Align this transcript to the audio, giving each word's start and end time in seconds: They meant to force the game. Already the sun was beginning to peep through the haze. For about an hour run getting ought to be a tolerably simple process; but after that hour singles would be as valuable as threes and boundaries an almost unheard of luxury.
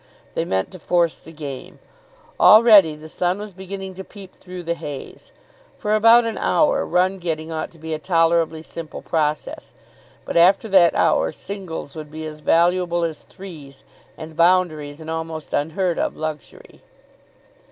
They 0.33 0.45
meant 0.45 0.71
to 0.71 0.79
force 0.79 1.19
the 1.19 1.31
game. 1.31 1.77
Already 2.39 2.95
the 2.95 3.07
sun 3.07 3.37
was 3.37 3.53
beginning 3.53 3.93
to 3.93 4.03
peep 4.03 4.35
through 4.35 4.63
the 4.63 4.73
haze. 4.73 5.31
For 5.77 5.93
about 5.93 6.25
an 6.25 6.39
hour 6.39 6.83
run 6.87 7.19
getting 7.19 7.51
ought 7.51 7.69
to 7.69 7.77
be 7.77 7.93
a 7.93 7.99
tolerably 7.99 8.63
simple 8.63 9.03
process; 9.03 9.75
but 10.25 10.35
after 10.35 10.67
that 10.69 10.95
hour 10.95 11.31
singles 11.31 11.95
would 11.95 12.09
be 12.09 12.25
as 12.25 12.39
valuable 12.39 13.03
as 13.03 13.21
threes 13.21 13.83
and 14.17 14.35
boundaries 14.35 15.01
an 15.01 15.07
almost 15.09 15.53
unheard 15.53 15.99
of 15.99 16.17
luxury. 16.17 16.81